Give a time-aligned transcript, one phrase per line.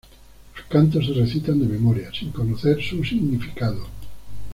[0.57, 3.85] Los cantos se recitan de memoria, sin conocer su significado.